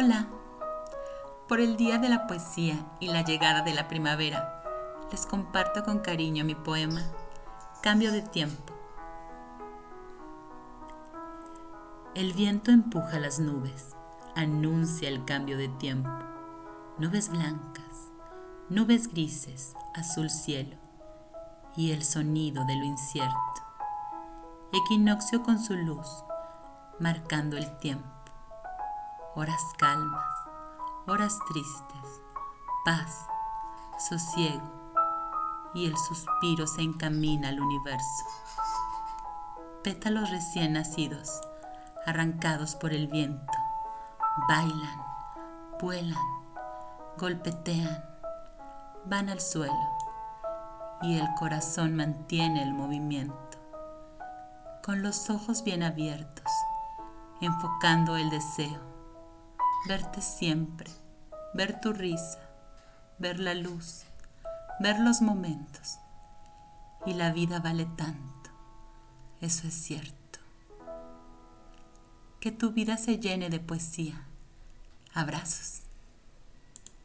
[0.00, 0.28] Hola.
[1.48, 4.62] Por el Día de la Poesía y la llegada de la primavera,
[5.10, 7.02] les comparto con cariño mi poema
[7.82, 8.72] Cambio de tiempo.
[12.14, 13.96] El viento empuja las nubes,
[14.36, 16.16] anuncia el cambio de tiempo.
[16.98, 18.12] Nubes blancas,
[18.68, 20.76] nubes grises, azul cielo
[21.76, 23.34] y el sonido de lo incierto.
[24.72, 26.06] Equinoccio con su luz,
[27.00, 28.17] marcando el tiempo
[29.38, 30.34] horas calmas,
[31.06, 32.22] horas tristes,
[32.84, 33.24] paz,
[33.96, 34.68] sosiego,
[35.74, 38.24] y el suspiro se encamina al universo.
[39.84, 41.40] Pétalos recién nacidos,
[42.04, 43.52] arrancados por el viento,
[44.48, 45.04] bailan,
[45.80, 46.18] vuelan,
[47.16, 48.04] golpetean,
[49.04, 49.96] van al suelo
[51.00, 53.36] y el corazón mantiene el movimiento.
[54.82, 56.50] Con los ojos bien abiertos,
[57.40, 58.97] enfocando el deseo
[59.86, 60.90] verte siempre,
[61.54, 62.40] ver tu risa,
[63.18, 64.02] ver la luz,
[64.80, 65.98] ver los momentos.
[67.06, 68.50] Y la vida vale tanto,
[69.40, 70.40] eso es cierto.
[72.40, 74.24] Que tu vida se llene de poesía.
[75.14, 75.87] Abrazos.